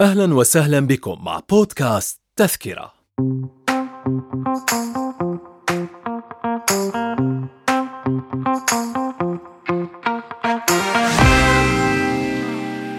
أهلا 0.00 0.34
وسهلا 0.34 0.80
بكم 0.80 1.24
مع 1.24 1.40
بودكاست 1.50 2.20
تذكرة. 2.36 2.92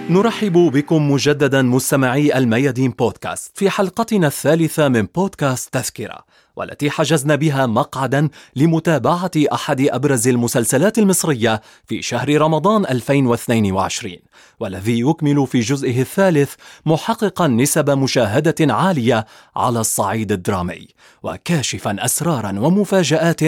نرحب 0.10 0.54
بكم 0.54 1.12
مجددا 1.12 1.62
مستمعي 1.62 2.38
الميادين 2.38 2.92
بودكاست 2.92 3.58
في 3.58 3.70
حلقتنا 3.70 4.28
الثالثة 4.28 4.88
من 4.88 5.08
بودكاست 5.16 5.74
تذكرة. 5.74 6.29
والتي 6.60 6.89
حجزنا 6.89 7.36
بها 7.36 7.66
مقعدا 7.66 8.30
لمتابعة 8.56 9.32
أحد 9.54 9.82
أبرز 9.82 10.28
المسلسلات 10.28 10.97
المصرية 10.97 11.61
في 11.86 12.01
شهر 12.01 12.42
رمضان 12.42 12.86
2022 12.86 14.14
والذي 14.60 15.00
يكمل 15.00 15.48
في 15.48 15.60
جزئه 15.60 16.01
الثالث 16.01 16.54
محققا 16.86 17.48
نسب 17.48 17.89
مشاهدة 17.89 18.74
عالية 18.74 19.25
على 19.56 19.79
الصعيد 19.79 20.32
الدرامي 20.32 20.87
وكاشفا 21.24 21.96
أسرارا 22.06 22.60
ومفاجآت 22.60 23.42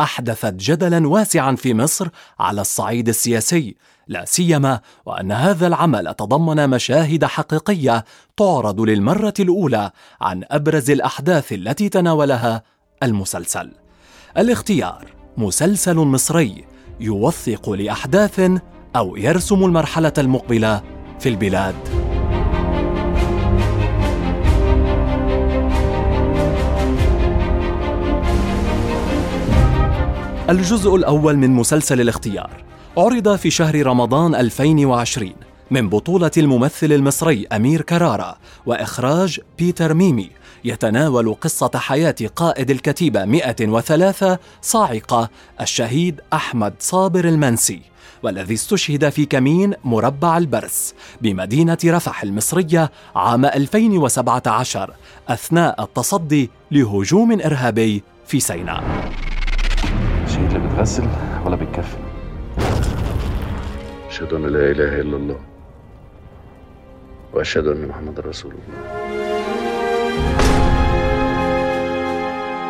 أحدثت 0.00 0.54
جدلا 0.54 1.08
واسعا 1.08 1.54
في 1.56 1.74
مصر 1.74 2.08
على 2.38 2.60
الصعيد 2.60 3.08
السياسي 3.08 3.76
لا 4.08 4.24
سيما 4.24 4.80
وأن 5.06 5.32
هذا 5.32 5.66
العمل 5.66 6.14
تضمن 6.14 6.70
مشاهد 6.70 7.24
حقيقية 7.24 8.04
تعرض 8.36 8.80
للمرة 8.80 9.34
الأولى 9.40 9.90
عن 10.20 10.44
أبرز 10.50 10.90
الأحداث 10.90 11.52
التي 11.52 11.88
تناولها 11.88 12.62
المسلسل. 13.02 13.70
الاختيار 14.38 15.04
مسلسل 15.36 15.96
مصري 15.96 16.64
يوثق 17.00 17.70
لأحداث 17.70 18.50
أو 18.96 19.16
يرسم 19.16 19.64
المرحلة 19.64 20.12
المقبلة 20.18 20.82
في 21.20 21.28
البلاد. 21.28 21.74
الجزء 30.50 30.96
الأول 30.96 31.36
من 31.36 31.50
مسلسل 31.50 32.00
الاختيار 32.00 32.64
عرض 32.96 33.36
في 33.36 33.50
شهر 33.50 33.86
رمضان 33.86 34.34
2020 34.34 35.32
من 35.70 35.88
بطولة 35.88 36.30
الممثل 36.36 36.92
المصري 36.92 37.46
أمير 37.52 37.82
كرارة 37.82 38.36
وإخراج 38.66 39.40
بيتر 39.58 39.94
ميمي 39.94 40.30
يتناول 40.64 41.34
قصة 41.34 41.70
حياة 41.74 42.14
قائد 42.36 42.70
الكتيبة 42.70 43.24
103 43.24 44.38
صاعقة 44.62 45.28
الشهيد 45.60 46.20
أحمد 46.32 46.74
صابر 46.78 47.24
المنسي 47.24 47.80
والذي 48.22 48.54
استشهد 48.54 49.08
في 49.08 49.24
كمين 49.26 49.74
مربع 49.84 50.38
البرس 50.38 50.94
بمدينة 51.20 51.78
رفح 51.84 52.22
المصرية 52.22 52.90
عام 53.16 53.44
2017 53.44 54.94
أثناء 55.28 55.82
التصدي 55.82 56.50
لهجوم 56.70 57.32
إرهابي 57.32 58.02
في 58.26 58.40
سيناء. 58.40 58.84
الشهيد 60.24 60.54
اللي 60.54 60.68
بتغسل 60.68 61.08
ولا 61.44 61.56
بتكفن. 61.56 62.03
أشهد 64.14 64.32
أن 64.32 64.46
لا 64.46 64.70
إله 64.70 65.00
إلا 65.00 65.16
الله. 65.16 65.40
وأشهد 67.32 67.66
أن 67.66 67.88
محمد 67.88 68.20
رسول 68.20 68.52
الله. 68.52 68.78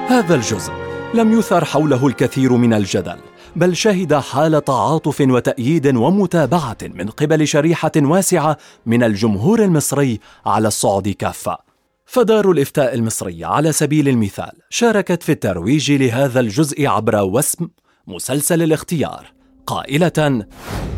هذا 0.08 0.34
الجزء 0.34 0.72
لم 1.14 1.38
يثر 1.38 1.64
حوله 1.64 2.06
الكثير 2.06 2.52
من 2.52 2.74
الجدل 2.74 3.18
بل 3.56 3.76
شهد 3.76 4.14
حالة 4.14 4.58
تعاطف 4.58 5.20
وتأييد 5.20 5.96
ومتابعة 5.96 6.78
من 6.82 7.08
قبل 7.08 7.48
شريحة 7.48 7.92
واسعة 7.96 8.56
من 8.86 9.02
الجمهور 9.02 9.62
المصري 9.62 10.20
على 10.46 10.68
الصعد 10.68 11.08
كافة. 11.08 11.58
فدار 12.06 12.50
الإفتاء 12.50 12.94
المصرية 12.94 13.46
على 13.46 13.72
سبيل 13.72 14.08
المثال 14.08 14.52
شاركت 14.70 15.22
في 15.22 15.32
الترويج 15.32 15.92
لهذا 15.92 16.40
الجزء 16.40 16.86
عبر 16.86 17.22
وسم 17.22 17.68
مسلسل 18.06 18.62
الاختيار. 18.62 19.33
قائلة 19.66 20.44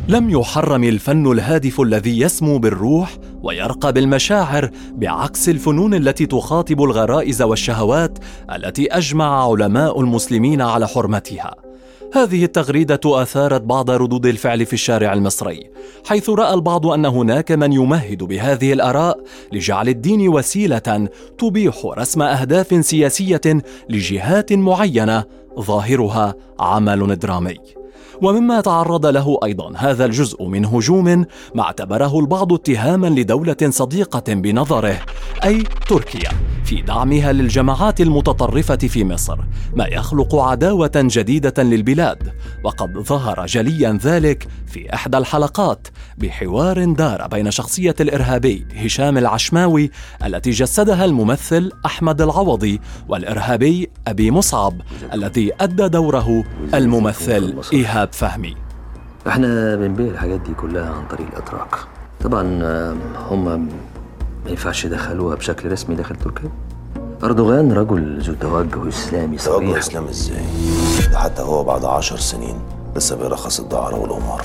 لم 0.09 0.31
يحرم 0.31 0.85
الفن 0.85 1.33
الهادف 1.33 1.81
الذي 1.81 2.21
يسمو 2.21 2.59
بالروح 2.59 3.17
ويرقى 3.43 3.93
بالمشاعر 3.93 4.71
بعكس 4.93 5.49
الفنون 5.49 5.95
التي 5.95 6.27
تخاطب 6.27 6.83
الغرائز 6.83 7.43
والشهوات 7.43 8.19
التي 8.55 8.87
أجمع 8.87 9.51
علماء 9.51 10.01
المسلمين 10.01 10.61
على 10.61 10.89
حرمتها 10.89 11.55
هذه 12.15 12.45
التغريدة 12.45 13.01
أثارت 13.05 13.63
بعض 13.63 13.91
ردود 13.91 14.27
الفعل 14.27 14.67
في 14.67 14.73
الشارع 14.73 15.13
المصري، 15.13 15.71
حيث 16.07 16.31
رأى 16.31 16.55
البعض 16.55 16.87
أن 16.87 17.07
هناك 17.07 17.53
من 17.53 17.73
يمهد 17.73 18.23
بهذه 18.23 18.73
الآراء 18.73 19.21
لجعل 19.53 19.89
الدين 19.89 20.29
وسيلة 20.29 21.09
تبيح 21.39 21.75
رسم 21.99 22.23
أهداف 22.23 22.87
سياسية 22.87 23.41
لجهات 23.89 24.53
معينة 24.53 25.25
ظاهرها 25.61 26.35
عمل 26.61 27.19
درامي. 27.19 27.57
ومما 28.23 28.61
تعرض 28.61 29.07
له 29.07 29.39
أيضا 29.45 29.73
هذا 29.77 30.05
الجزء 30.05 30.45
من 30.45 30.65
هجوم 30.65 31.05
ما 31.55 31.63
اعتبره 31.63 32.19
البعض 32.19 32.53
اتهاما 32.53 33.07
لدولة 33.07 33.57
صديقة 33.63 34.35
بنظره 34.35 34.99
أي 35.45 35.65
تركيا 35.89 36.31
في 36.65 36.83
دعمها 36.83 37.33
للجماعات 37.33 38.01
المتطرفة 38.01 38.77
في 38.77 39.05
مصر 39.05 39.39
ما 39.75 39.87
يخلق 39.87 40.35
عداوة 40.35 40.91
جديدة 40.97 41.63
للبلاد 41.63 42.33
وقد 42.65 42.99
ظهر 42.99 43.47
جليا 43.47 43.99
ذلك 44.03 44.49
في 44.67 44.95
إحدى 44.95 45.19
الحلقات 45.19 45.89
بحوار 46.19 46.85
دار 46.85 47.27
بين 47.27 47.51
شخصية 47.51 47.95
الإرهابي 48.01 48.67
هشام 48.77 49.19
العشماوي 49.19 49.91
التي 50.25 50.51
جسدها 50.51 51.05
الممثل 51.05 51.73
أحمد 51.87 52.21
العوضي 52.23 52.81
والإرهابي 53.09 53.89
أبي 54.07 54.31
مصعب 54.31 54.81
الذي 55.13 55.53
أدى 55.61 55.89
دوره 55.89 56.45
الممثل 56.75 57.55
إيهاب 57.73 58.06
فهمي. 58.13 58.57
إحنا 59.29 59.77
بنبيع 59.77 60.07
الحاجات 60.07 60.41
دي 60.41 60.55
كلها 60.55 60.95
عن 60.95 61.07
طريق 61.11 61.27
الاتراك. 61.33 61.75
طبعا 62.21 62.43
هم 63.31 63.45
ما 63.45 64.51
ينفعش 64.51 64.85
يدخلوها 64.85 65.37
بشكل 65.37 65.73
رسمي 65.73 65.97
داخل 65.97 66.17
تركيا. 66.17 66.51
أردوغان 67.25 67.73
رجل 67.73 68.21
ذو 68.21 68.35
توجه 68.35 68.89
إسلامي 68.89 69.37
توجه 69.37 69.67
صريح 69.67 69.77
اسلام 69.77 70.09
إزاي؟ 70.09 70.45
ده 71.13 71.19
حتى 71.19 71.43
هو 71.43 71.65
بعد 71.65 71.85
عشر 71.85 72.17
سنين 72.17 72.61
لسه 72.97 73.17
بيرخص 73.17 73.61
الدعارة 73.61 73.99
والقمار 73.99 74.45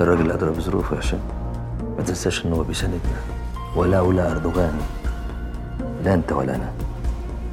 الراجل 0.00 0.30
أدرى 0.30 0.50
بظروفه 0.50 0.94
يا 0.96 1.00
هشام. 1.00 1.20
ما 1.98 2.04
تنساش 2.04 2.46
إن 2.46 2.52
هو 2.52 2.62
بيساندنا. 2.62 3.00
ولولا 3.76 4.32
أردوغان. 4.32 4.78
لا 6.04 6.14
أنت 6.14 6.32
ولا 6.32 6.54
أنا. 6.54 6.72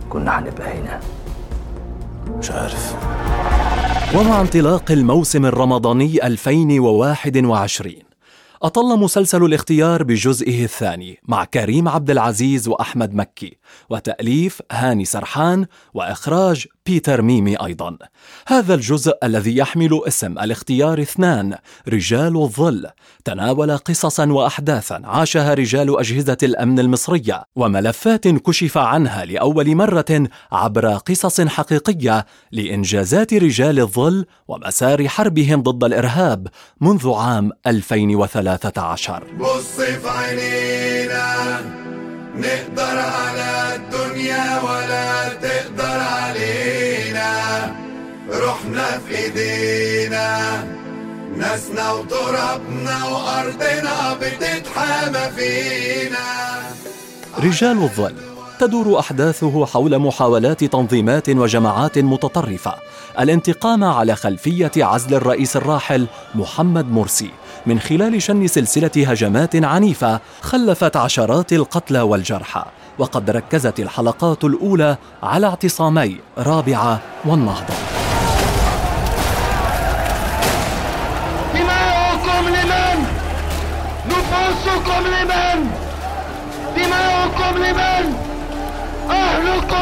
كنا 0.10 0.40
هنبقى 0.40 0.80
هنا. 0.80 1.00
مش 2.38 2.52
عارف. 2.52 2.96
ومع 4.16 4.42
انطلاق 4.42 4.92
الموسم 4.92 5.46
الرمضاني 5.46 6.24
2021 6.28 7.94
أطل 8.64 9.00
مسلسل 9.00 9.44
الاختيار 9.44 10.04
بجزئه 10.04 10.64
الثاني 10.64 11.20
مع 11.28 11.46
كريم 11.46 11.88
عبد 11.88 12.10
العزيز 12.10 12.68
وأحمد 12.68 13.14
مكي 13.14 13.58
وتأليف 13.90 14.62
هاني 14.72 15.06
سرحان 15.06 15.66
وإخراج 15.94 16.68
بيتر 16.88 17.22
ميمي 17.22 17.56
أيضا. 17.56 17.98
هذا 18.48 18.74
الجزء 18.74 19.14
الذي 19.24 19.58
يحمل 19.58 20.02
اسم 20.08 20.40
الاختيار 20.40 21.02
اثنان 21.02 21.58
رجال 21.88 22.38
الظل. 22.38 22.88
تناول 23.26 23.78
قصصا 23.78 24.26
وأحداثا 24.26 25.02
عاشها 25.04 25.54
رجال 25.54 26.00
أجهزة 26.00 26.38
الأمن 26.44 26.80
المصرية 26.80 27.44
وملفات 27.56 28.28
كشف 28.28 28.78
عنها 28.78 29.26
لأول 29.26 29.76
مرة 29.76 30.30
عبر 30.52 30.88
قصص 30.88 31.42
حقيقية 31.42 32.26
لإنجازات 32.52 33.34
رجال 33.34 33.80
الظل 33.80 34.26
ومسار 34.48 35.08
حربهم 35.08 35.62
ضد 35.62 35.84
الإرهاب 35.84 36.48
منذ 36.82 37.14
عام 37.14 37.52
2013 37.68 39.24
بص 39.40 39.82
في 39.82 40.10
عينينا 40.10 41.62
نقدر 42.36 42.98
على 43.00 43.76
الدنيا 43.76 44.62
ولا 44.62 45.30
تقدر 45.34 45.77
روحنا 48.78 49.00
في 49.00 49.18
ايدينا 49.18 50.64
ناسنا 51.38 51.92
وترابنا 51.92 53.06
وأرضنا 53.06 54.18
بتتحامى 54.22 55.32
فينا. 55.36 56.28
رجال 57.44 57.84
الظل 57.84 58.16
تدور 58.60 59.00
أحداثه 59.00 59.66
حول 59.66 60.00
محاولات 60.00 60.64
تنظيمات 60.64 61.30
وجماعات 61.30 62.00
متطرفة. 62.00 62.74
الانتقام 63.20 63.84
على 63.84 64.16
خلفية 64.16 64.72
عزل 64.78 65.14
الرئيس 65.14 65.56
الراحل 65.56 66.08
محمد 66.36 66.92
مرسي 66.92 67.30
من 67.66 67.80
خلال 67.80 68.22
شن 68.22 68.48
سلسلة 68.48 68.92
هجمات 68.96 69.56
عنيفة 69.56 70.20
خلفت 70.42 70.98
عشرات 70.98 71.54
القتلى 71.54 72.02
والجرحى. 72.02 72.66
وقد 73.00 73.30
ركزت 73.30 73.80
الحلقات 73.80 74.44
الأولى 74.44 74.98
على 75.24 75.48
اعتصامي 75.48 76.18
رابعة 76.38 77.00
والنهضة. 77.26 77.87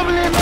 لمن؟ 0.02 0.36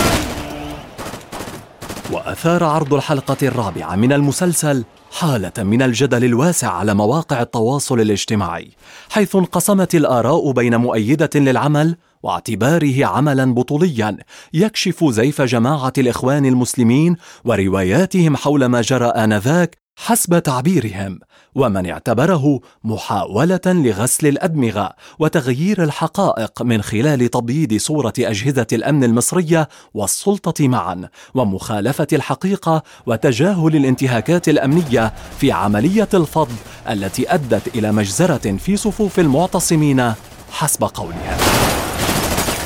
وأثار 2.13 2.65
عرض 2.65 2.95
الحلقة 2.95 3.37
الرابعة 3.43 3.97
من 3.97 4.13
المسلسل 4.13 4.85
حالة 5.13 5.53
من 5.59 5.83
الجدل 5.83 6.25
الواسع 6.25 6.73
على 6.73 6.95
مواقع 6.95 7.43
التواصل 7.43 8.01
الاجتماعي، 8.01 8.71
حيث 9.11 9.37
انقسمت 9.37 9.95
الآراء 9.95 10.53
بين 10.53 10.77
مؤيدة 10.77 11.31
للعمل 11.35 11.97
واعتباره 12.23 13.05
عملا 13.07 13.55
بطوليا 13.55 14.17
يكشف 14.55 15.05
زيف 15.05 15.43
جماعة 15.43 15.93
الإخوان 15.99 16.47
المسلمين 16.47 17.17
ورواياتهم 17.45 18.37
حول 18.37 18.67
ما 18.67 18.81
جرى 18.81 19.07
آنذاك 19.07 19.84
حسب 19.97 20.39
تعبيرهم 20.39 21.19
ومن 21.55 21.91
اعتبره 21.91 22.61
محاولة 22.85 23.61
لغسل 23.67 24.27
الأدمغة 24.27 24.91
وتغيير 25.19 25.83
الحقائق 25.83 26.63
من 26.63 26.83
خلال 26.83 27.31
تبييض 27.31 27.77
صورة 27.77 28.13
أجهزة 28.19 28.67
الأمن 28.73 29.05
المصرية 29.05 29.69
والسلطة 29.95 30.69
معا 30.69 31.09
ومخالفة 31.35 32.07
الحقيقة 32.13 32.83
وتجاهل 33.07 33.77
الانتهاكات 33.77 34.49
الأمنية 34.49 35.13
في 35.41 35.53
عملية 35.53 36.09
الفض 36.15 36.53
التي 36.91 37.35
أدت 37.35 37.77
إلى 37.77 37.93
مجزرة 37.93 38.57
في 38.57 38.77
صفوف 38.77 39.21
المعتصمين 39.21 40.13
حسب 40.53 40.85
قولهم. 40.85 41.37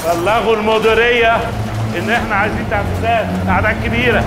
بلغوا 0.04 0.56
المديرية 0.56 1.36
إن 1.98 2.10
إحنا 2.10 2.34
عايزين 2.34 2.64
تحفيزات 2.70 3.26
اعداد 3.48 3.84
كبيرة. 3.84 4.24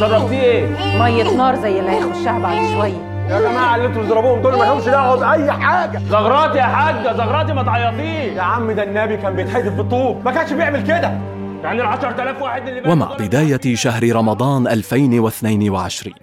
شربتيه؟ 0.00 0.40
إيه؟ 0.40 0.98
مية 1.02 1.36
نار 1.36 1.54
زي 1.56 1.80
اللي 1.80 1.90
هيخشها 1.90 2.38
بعد 2.38 2.56
شوية. 2.74 3.14
يا 3.30 3.40
جماعة 3.40 3.76
اللي 3.76 3.86
أنتوا 3.86 4.02
بتضربوهم 4.02 4.42
دول 4.42 4.52
ما 4.58 4.64
لهمش 4.64 4.84
دعوة 4.84 5.16
بأي 5.16 5.52
حاجة. 5.52 5.98
زغراتي 6.10 6.58
يا 6.58 6.62
حاجة 6.62 7.12
زغراتي 7.16 7.52
ما 7.52 7.62
تعيطيش. 7.62 8.36
يا 8.36 8.42
عم 8.42 8.70
ده 8.72 8.82
النبي 8.82 9.16
كان 9.16 9.36
بيتحدف 9.36 9.72
بالطوب. 9.72 10.24
ما 10.24 10.32
كانش 10.32 10.52
بيعمل 10.52 10.82
كده. 10.82 11.20
يعني 11.62 11.80
ال 11.80 11.86
10000 11.86 12.42
واحد 12.42 12.68
اللي 12.68 12.90
ومع 12.90 13.16
بداية 13.16 13.74
شهر 13.74 14.12
رمضان 14.16 14.66
2022 14.68 16.14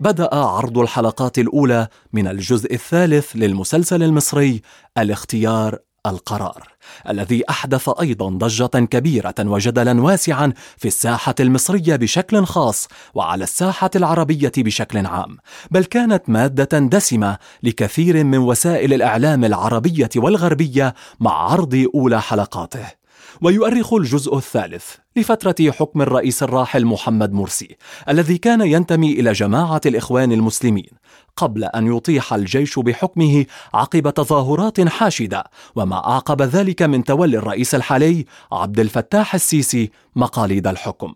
بدأ 0.00 0.34
عرض 0.34 0.78
الحلقات 0.78 1.38
الأولى 1.38 1.86
من 2.12 2.28
الجزء 2.28 2.74
الثالث 2.74 3.36
للمسلسل 3.36 4.02
المصري 4.02 4.62
الاختيار 4.98 5.78
القرار 6.10 6.68
الذي 7.08 7.42
أحدث 7.50 7.90
أيضا 8.00 8.28
ضجة 8.28 8.66
كبيرة 8.66 9.34
وجدلا 9.38 10.02
واسعا 10.02 10.52
في 10.76 10.88
الساحة 10.88 11.34
المصرية 11.40 11.96
بشكل 11.96 12.44
خاص 12.44 12.88
وعلى 13.14 13.44
الساحة 13.44 13.90
العربية 13.96 14.52
بشكل 14.56 15.06
عام 15.06 15.36
بل 15.70 15.84
كانت 15.84 16.28
مادة 16.28 16.78
دسمة 16.78 17.38
لكثير 17.62 18.24
من 18.24 18.38
وسائل 18.38 18.94
الإعلام 18.94 19.44
العربية 19.44 20.10
والغربية 20.16 20.94
مع 21.20 21.32
عرض 21.32 21.88
أولى 21.94 22.22
حلقاته. 22.22 23.05
ويؤرخ 23.42 23.94
الجزء 23.94 24.36
الثالث 24.36 24.94
لفترة 25.16 25.70
حكم 25.70 26.02
الرئيس 26.02 26.42
الراحل 26.42 26.84
محمد 26.84 27.32
مرسي 27.32 27.76
الذي 28.08 28.38
كان 28.38 28.60
ينتمي 28.60 29.12
إلى 29.12 29.32
جماعة 29.32 29.80
الإخوان 29.86 30.32
المسلمين 30.32 30.90
قبل 31.36 31.64
أن 31.64 31.96
يطيح 31.96 32.34
الجيش 32.34 32.78
بحكمه 32.78 33.46
عقب 33.74 34.10
تظاهرات 34.10 34.88
حاشدة 34.88 35.44
وما 35.76 35.96
أعقب 35.96 36.42
ذلك 36.42 36.82
من 36.82 37.04
تولي 37.04 37.36
الرئيس 37.36 37.74
الحالي 37.74 38.24
عبد 38.52 38.80
الفتاح 38.80 39.34
السيسي 39.34 39.90
مقاليد 40.16 40.66
الحكم. 40.66 41.14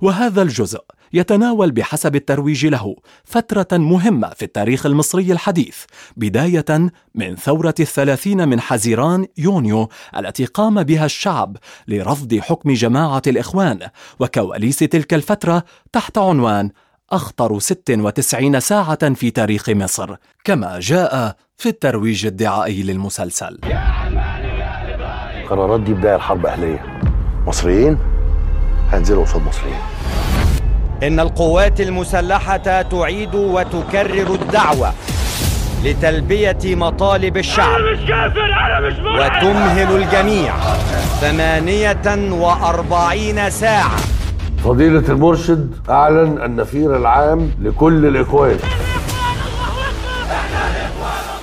وهذا 0.00 0.42
الجزء 0.42 0.80
يتناول 1.12 1.70
بحسب 1.70 2.16
الترويج 2.16 2.66
له 2.66 2.96
فترة 3.24 3.78
مهمة 3.78 4.28
في 4.28 4.44
التاريخ 4.44 4.86
المصري 4.86 5.32
الحديث 5.32 5.76
بداية 6.16 6.90
من 7.14 7.36
ثورة 7.36 7.74
الثلاثين 7.80 8.48
من 8.48 8.60
حزيران 8.60 9.26
يونيو 9.38 9.88
التي 10.16 10.44
قام 10.44 10.82
بها 10.82 11.04
الشعب 11.04 11.56
لرفض 11.88 12.38
حكم 12.38 12.72
جماعة 12.72 13.22
الإخوان 13.26 13.78
وكواليس 14.20 14.78
تلك 14.78 15.14
الفترة 15.14 15.64
تحت 15.92 16.18
عنوان 16.18 16.70
أخطر 17.10 17.58
96 17.58 18.60
ساعة 18.60 19.14
في 19.14 19.30
تاريخ 19.30 19.68
مصر 19.68 20.16
كما 20.44 20.80
جاء 20.80 21.36
في 21.56 21.68
الترويج 21.68 22.26
الدعائي 22.26 22.82
للمسلسل. 22.82 23.58
القرارات 25.42 25.80
دي 25.80 25.94
بداية 25.94 26.16
الحرب 26.16 26.46
أهلية 26.46 27.00
مصريين؟ 27.46 27.98
هينزلوا 28.90 29.24
قصاد 29.24 29.42
مصريين. 29.42 29.95
إن 31.02 31.20
القوات 31.20 31.80
المسلحة 31.80 32.82
تعيد 32.82 33.34
وتكرر 33.34 34.34
الدعوة 34.34 34.92
لتلبية 35.84 36.58
مطالب 36.64 37.36
الشعب. 37.36 37.80
أنا 37.80 37.92
مش 37.92 38.08
كافر 38.08 38.44
أنا 38.44 38.80
مش 38.80 38.98
وتمهل 38.98 40.02
الجميع 40.02 40.56
ثمانية 41.20 42.32
وأربعين 42.32 43.50
ساعة. 43.50 43.96
فضيلة 44.64 45.08
المرشد 45.08 45.74
أعلن 45.90 46.42
النفير 46.44 46.96
العام 46.96 47.50
لكل 47.60 48.06
الإخوان. 48.06 48.58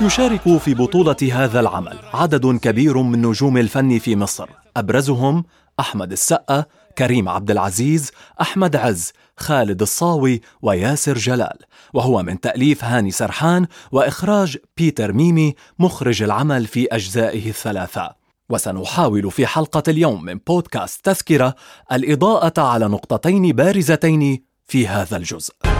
يشارك 0.02 0.58
في 0.58 0.74
بطولة 0.74 1.16
هذا 1.34 1.60
العمل 1.60 1.98
عدد 2.14 2.60
كبير 2.62 2.98
من 2.98 3.22
نجوم 3.22 3.58
الفن 3.58 4.00
في 4.00 4.16
مصر. 4.16 4.48
أبرزهم 4.78 5.44
أحمد 5.80 6.12
السقا 6.12 6.66
كريم 6.98 7.30
عبد 7.30 7.52
العزيز 7.52 8.12
أحمد 8.42 8.76
عز 8.76 9.12
خالد 9.38 9.82
الصاوي 9.82 10.42
وياسر 10.62 11.18
جلال. 11.18 11.58
وهو 11.94 12.24
من 12.24 12.40
تأليف 12.40 12.84
هاني 12.84 13.12
سرحان 13.12 13.68
وإخراج 13.92 14.58
بيتر 14.78 15.14
ميمي 15.14 15.56
مخرج 15.80 16.24
العمل 16.24 16.68
في 16.68 16.88
أجزائه 16.92 17.50
الثلاثة. 17.50 18.16
وسنحاول 18.50 19.32
في 19.32 19.48
حلقة 19.48 19.84
اليوم 19.88 20.26
من 20.26 20.40
بودكاست 20.48 21.06
تذكرة 21.06 21.56
الإضاءة 21.92 22.62
على 22.62 22.88
نقطتين 22.88 23.52
بارزتين 23.52 24.44
في 24.68 24.88
هذا 24.88 25.18
الجزء. 25.18 25.73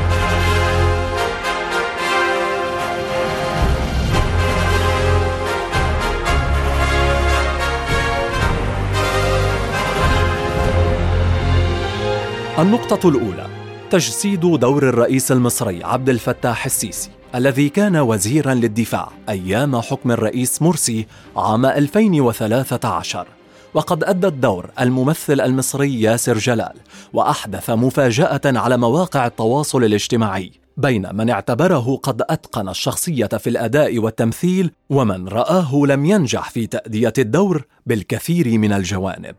النقطة 12.60 13.10
الأولى. 13.10 13.48
تجسيد 13.90 14.40
دور 14.40 14.90
الرئيس 14.90 15.32
المصري 15.32 15.84
عبد 15.84 16.10
الفتاح 16.10 16.66
السيسي 16.66 17.10
الذي 17.36 17.70
كان 17.70 17.98
وزيرا 17.98 18.54
للدفاع 18.54 19.10
أيام 19.30 19.82
حكم 19.82 20.12
الرئيس 20.12 20.62
مرسي 20.62 21.08
عام 21.38 21.66
2013 21.66 23.28
وقد 23.74 24.04
أدى 24.04 24.28
الدور 24.28 24.70
الممثل 24.80 25.42
المصري 25.42 26.02
ياسر 26.02 26.38
جلال 26.38 26.74
وأحدث 27.14 27.70
مفاجأة 27.70 28.42
على 28.46 28.78
مواقع 28.78 29.28
التواصل 29.28 29.84
الاجتماعي 29.84 30.52
بين 30.78 31.16
من 31.16 31.30
اعتبره 31.30 32.00
قد 32.04 32.22
أتقن 32.30 32.70
الشخصية 32.70 33.26
في 33.26 33.50
الأداء 33.50 34.00
والتمثيل 34.00 34.72
ومن 34.90 35.28
رآه 35.28 35.76
لم 35.76 36.06
ينجح 36.06 36.50
في 36.50 36.68
تأدية 36.68 37.14
الدور 37.18 37.66
بالكثير 37.86 38.58
من 38.58 38.74
الجوانب. 38.74 39.36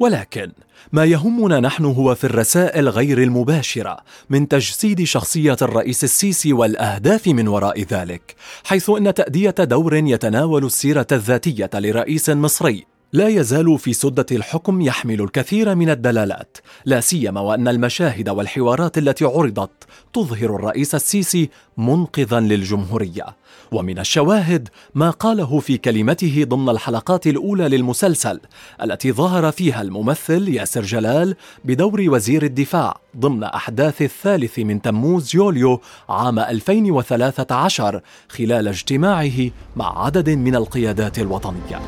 ولكن 0.00 0.52
ما 0.92 1.04
يهمنا 1.04 1.60
نحن 1.60 1.84
هو 1.84 2.14
في 2.14 2.24
الرسائل 2.24 2.88
غير 2.88 3.22
المباشرة 3.22 3.98
من 4.30 4.48
تجسيد 4.48 5.02
شخصية 5.02 5.56
الرئيس 5.62 6.04
السيسي 6.04 6.52
والأهداف 6.52 7.26
من 7.26 7.48
وراء 7.48 7.82
ذلك 7.82 8.34
حيث 8.64 8.90
إن 8.90 9.14
تأدية 9.14 9.50
دور 9.58 9.94
يتناول 9.94 10.64
السيرة 10.64 11.06
الذاتية 11.12 11.70
لرئيس 11.74 12.30
مصري 12.30 12.86
لا 13.12 13.28
يزال 13.28 13.78
في 13.78 13.92
سدة 13.92 14.26
الحكم 14.32 14.80
يحمل 14.80 15.20
الكثير 15.20 15.74
من 15.74 15.90
الدلالات، 15.90 16.56
لا 16.84 17.00
سيما 17.00 17.40
وأن 17.40 17.68
المشاهد 17.68 18.28
والحوارات 18.28 18.98
التي 18.98 19.24
عرضت 19.24 19.70
تظهر 20.12 20.54
الرئيس 20.56 20.94
السيسي 20.94 21.50
منقذا 21.76 22.40
للجمهورية. 22.40 23.26
ومن 23.72 23.98
الشواهد 23.98 24.68
ما 24.94 25.10
قاله 25.10 25.60
في 25.60 25.78
كلمته 25.78 26.44
ضمن 26.48 26.68
الحلقات 26.68 27.26
الأولى 27.26 27.68
للمسلسل، 27.68 28.40
التي 28.82 29.12
ظهر 29.12 29.52
فيها 29.52 29.82
الممثل 29.82 30.48
ياسر 30.48 30.82
جلال 30.82 31.36
بدور 31.64 32.04
وزير 32.08 32.42
الدفاع 32.42 32.96
ضمن 33.16 33.44
أحداث 33.44 34.02
الثالث 34.02 34.58
من 34.58 34.82
تموز 34.82 35.36
يوليو 35.36 35.80
عام 36.08 36.38
2013 36.38 38.00
خلال 38.28 38.68
اجتماعه 38.68 39.50
مع 39.76 40.04
عدد 40.04 40.30
من 40.30 40.54
القيادات 40.56 41.18
الوطنية. 41.18 41.80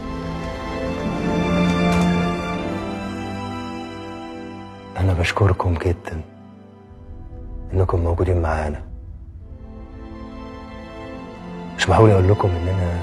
أنا 4.96 5.12
بشكركم 5.12 5.74
جدا 5.74 6.20
إنكم 7.72 8.00
موجودين 8.00 8.42
معانا 8.42 8.91
مش 11.82 11.88
بحاول 11.88 12.10
أقول 12.10 12.28
لكم 12.30 12.48
إننا 12.48 13.00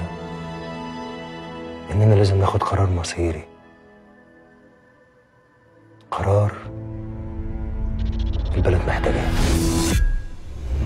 إننا 1.92 2.14
لازم 2.14 2.38
ناخد 2.38 2.62
قرار 2.62 2.90
مصيري. 2.90 3.44
قرار 6.10 6.52
البلد 8.56 8.80
محتاجاه. 8.86 9.30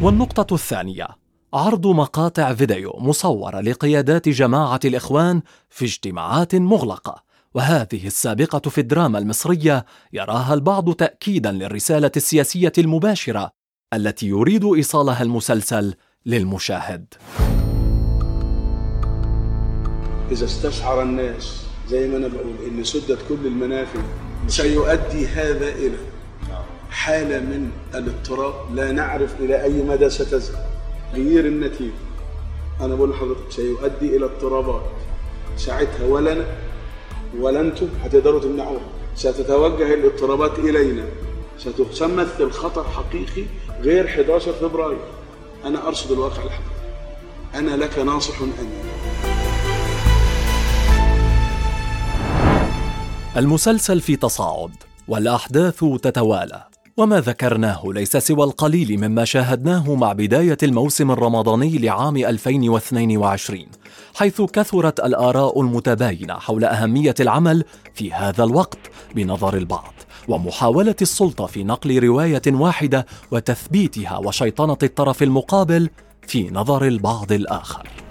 والنقطة 0.02 0.54
الثانية 0.54 1.08
عرض 1.52 1.86
مقاطع 1.86 2.54
فيديو 2.54 2.92
مصورة 2.98 3.60
لقيادات 3.60 4.28
جماعة 4.28 4.80
الإخوان 4.84 5.42
في 5.70 5.84
اجتماعات 5.84 6.54
مغلقة. 6.54 7.22
وهذه 7.54 8.06
السابقة 8.06 8.70
في 8.70 8.80
الدراما 8.80 9.18
المصرية 9.18 9.84
يراها 10.12 10.54
البعض 10.54 10.92
تأكيدا 10.92 11.52
للرسالة 11.52 12.12
السياسية 12.16 12.72
المباشرة 12.78 13.50
التي 13.92 14.26
يريد 14.26 14.64
إيصالها 14.64 15.22
المسلسل 15.22 15.94
للمشاهد. 16.26 17.14
إذا 20.32 20.44
استشعر 20.44 21.02
الناس 21.02 21.64
زي 21.88 22.08
ما 22.08 22.16
أنا 22.16 22.28
بقول 22.28 22.54
إن 22.68 22.84
سدت 22.84 23.18
كل 23.28 23.46
المنافذ 23.46 24.00
سيؤدي 24.48 25.26
هذا 25.26 25.68
إلى 25.68 25.96
حالة 26.90 27.40
من 27.40 27.70
الاضطراب. 27.94 28.54
لا 28.74 28.92
نعرف 28.92 29.34
إلى 29.40 29.62
أي 29.62 29.82
مدى 29.82 30.10
ستذهب 30.10 30.66
غير 31.14 31.46
النتيجة. 31.46 31.92
أنا 32.80 32.94
بقول 32.94 33.10
لحضرتك 33.10 33.50
سيؤدي 33.50 34.16
إلى 34.16 34.24
اضطرابات. 34.24 34.82
ساعتها 35.56 36.06
ولا 36.06 36.32
أنا 36.32 36.44
ولا 37.38 37.60
أنتم 37.60 37.88
هتقدروا 38.04 38.40
تمنعوها. 38.40 38.86
ستتوجه 39.16 39.94
الاضطرابات 39.94 40.58
إلينا. 40.58 41.04
ستمثل 41.92 42.50
خطر 42.50 42.84
حقيقي 42.84 43.44
غير 43.80 44.06
11 44.06 44.52
فبراير. 44.52 44.98
أنا 45.64 45.88
أرصد 45.88 46.12
الواقع 46.12 46.42
الحقيقي 46.42 46.74
أنا 47.54 47.76
لك 47.76 47.98
ناصح 47.98 48.40
أمين. 48.40 49.43
المسلسل 53.36 54.00
في 54.00 54.16
تصاعد 54.16 54.70
والأحداث 55.08 55.84
تتوالى 56.02 56.64
وما 56.96 57.20
ذكرناه 57.20 57.82
ليس 57.86 58.16
سوى 58.16 58.44
القليل 58.44 58.98
مما 58.98 59.24
شاهدناه 59.24 59.94
مع 59.94 60.12
بداية 60.12 60.58
الموسم 60.62 61.10
الرمضاني 61.10 61.78
لعام 61.78 62.16
2022 62.16 63.66
حيث 64.14 64.42
كثرت 64.42 65.00
الآراء 65.00 65.60
المتباينة 65.60 66.34
حول 66.34 66.64
أهمية 66.64 67.14
العمل 67.20 67.64
في 67.94 68.12
هذا 68.12 68.44
الوقت 68.44 68.78
بنظر 69.14 69.56
البعض 69.56 69.94
ومحاولة 70.28 70.96
السلطة 71.02 71.46
في 71.46 71.64
نقل 71.64 72.02
رواية 72.04 72.42
واحدة 72.46 73.06
وتثبيتها 73.30 74.18
وشيطنة 74.18 74.78
الطرف 74.82 75.22
المقابل 75.22 75.90
في 76.26 76.50
نظر 76.50 76.86
البعض 76.86 77.32
الآخر. 77.32 78.03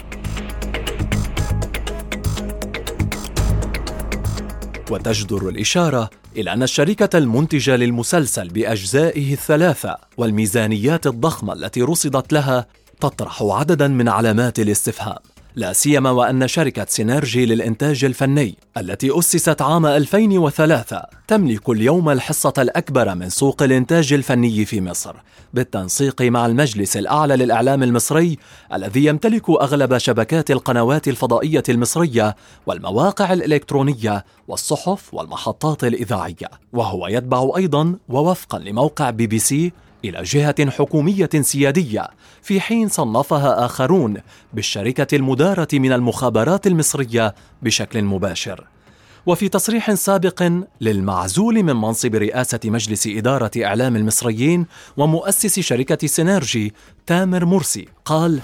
وتجدر 4.92 5.50
الإشارة 5.50 6.10
إلى 6.38 6.54
أن 6.54 6.64
الشركة 6.64 7.18
المنتجة 7.18 7.76
للمسلسل 7.76 8.48
بأجزائه 8.48 9.34
الثلاثة 9.34 9.98
والميزانيات 10.18 11.08
الضخمة 11.08 11.54
التي 11.54 11.82
رصدت 11.82 12.34
لها 12.34 12.66
تطرح 13.02 13.44
عددا 13.44 13.88
من 13.88 14.10
علامات 14.10 14.60
الاستفهام. 14.60 15.33
لا 15.56 15.74
سيما 15.74 16.12
وأن 16.12 16.48
شركة 16.48 16.86
سينرجي 16.90 17.46
للإنتاج 17.46 18.06
الفني 18.06 18.58
التي 18.78 19.20
أسست 19.20 19.62
عام 19.62 19.86
2003 19.86 21.02
تملك 21.28 21.70
اليوم 21.70 22.10
الحصة 22.10 22.54
الأكبر 22.58 23.16
من 23.16 23.30
سوق 23.30 23.64
الإنتاج 23.64 24.14
الفني 24.14 24.66
في 24.66 24.82
مصر 24.82 25.16
بالتنسيق 25.54 26.22
مع 26.22 26.46
المجلس 26.46 26.98
الأعلى 26.98 27.36
للإعلام 27.36 27.84
المصري 27.84 28.38
الذي 28.74 29.06
يمتلك 29.06 29.50
أغلب 29.50 29.98
شبكات 29.98 30.52
القنوات 30.52 31.08
الفضائية 31.08 31.64
المصرية 31.70 32.36
والمواقع 32.66 33.34
الإلكترونية 33.34 34.26
والصحف 34.48 35.14
والمحطات 35.14 35.84
الإذاعية 35.84 36.50
وهو 36.74 37.08
يتبع 37.08 37.52
أيضا 37.58 37.96
ووفقا 38.10 38.60
لموقع 38.60 39.10
بي 39.10 39.28
بي 39.28 39.40
سي 39.40 39.72
إلى 40.06 40.24
جهة 40.24 40.72
حكومية 40.72 41.30
سيادية 41.42 42.08
في 42.42 42.62
حين 42.62 42.88
صنفها 42.88 43.66
آخرون 43.66 44.18
بالشركة 44.54 45.16
المدارة 45.16 45.68
من 45.74 45.92
المخابرات 45.92 46.68
المصرية 46.68 47.36
بشكل 47.62 48.04
مباشر. 48.04 48.73
وفي 49.26 49.50
تصريح 49.50 49.94
سابق 49.94 50.52
للمعزول 50.82 51.64
من 51.64 51.76
منصب 51.76 52.16
رئاسة 52.16 52.60
مجلس 52.66 53.08
إدارة 53.08 53.52
إعلام 53.64 53.96
المصريين 53.96 54.66
ومؤسس 54.98 55.60
شركة 55.60 56.08
سينرجي 56.08 56.74
تامر 57.08 57.46
مرسي 57.46 57.88
قال: 58.06 58.40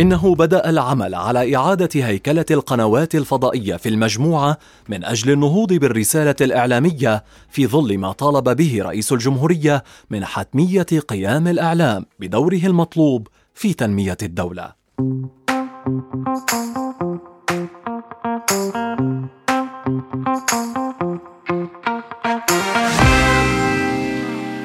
إنه 0.00 0.34
بدأ 0.34 0.70
العمل 0.70 1.14
على 1.14 1.56
إعادة 1.56 1.88
هيكلة 1.94 2.44
القنوات 2.50 3.14
الفضائية 3.14 3.76
في 3.76 3.88
المجموعة 3.88 4.58
من 4.88 5.04
أجل 5.04 5.30
النهوض 5.30 5.72
بالرسالة 5.72 6.36
الإعلامية 6.40 7.24
في 7.50 7.66
ظل 7.66 7.98
ما 7.98 8.12
طالب 8.12 8.56
به 8.56 8.82
رئيس 8.82 9.12
الجمهورية 9.12 9.84
من 10.10 10.24
حتمية 10.24 10.86
قيام 11.08 11.48
الإعلام 11.48 12.06
بدوره 12.20 12.60
المطلوب 12.66 13.28
في 13.54 13.74
تنمية 13.74 14.16
الدولة. 14.22 14.72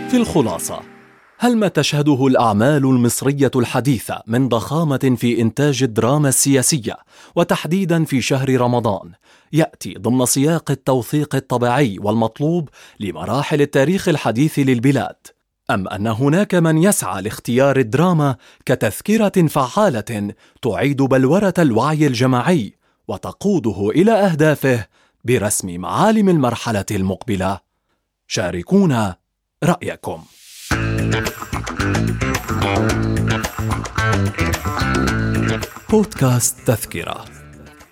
في 0.10 0.14
الخلاصة 0.14 0.82
هل 1.38 1.58
ما 1.58 1.68
تشهده 1.68 2.28
الأعمال 2.28 2.86
المصرية 2.86 3.52
الحديثة 3.56 4.22
من 4.28 4.50
ضخامة 4.50 5.16
في 5.18 5.42
إنتاج 5.42 5.84
الدراما 5.84 6.30
السياسية 6.30 6.98
وتحديدا 7.36 8.04
في 8.04 8.22
شهر 8.22 8.62
رمضان 8.62 9.12
يأتي 9.54 9.94
ضمن 9.94 10.26
سياق 10.26 10.72
التوثيق 10.72 11.36
الطبيعي 11.36 11.98
والمطلوب 12.02 12.70
لمراحل 13.00 13.62
التاريخ 13.62 14.10
الحديث 14.10 14.60
للبلاد؟ 14.60 15.16
أم 15.72 15.88
أن 15.88 16.08
هناك 16.08 16.56
من 16.56 16.78
يسعى 16.78 17.22
لاختيار 17.22 17.78
الدراما 17.78 18.36
كتذكرة 18.66 19.48
فعالة 19.48 20.34
تعيد 20.62 21.02
بلورة 21.02 21.54
الوعي 21.60 22.08
الجماعي 22.08 22.74
وتقوده 23.08 23.90
إلى 23.90 24.12
أهدافه 24.12 24.86
برسم 25.28 25.80
معالم 25.82 26.30
المرحلة 26.30 26.86
المقبلة. 26.92 27.60
شاركونا 28.28 29.16
رأيكم. 29.64 30.24
بودكاست 35.90 36.56
تذكرة. 36.66 37.26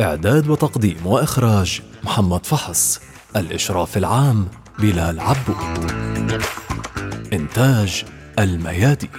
إعداد 0.02 0.48
وتقديم 0.50 1.08
وإخراج 1.08 1.82
محمد 2.04 2.46
فحص. 2.46 3.00
الإشراف 3.36 3.98
العام 3.98 4.48
بلال 4.80 5.20
عبود 5.20 5.92
إنتاج 7.34 8.06
الميادين. 8.40 9.10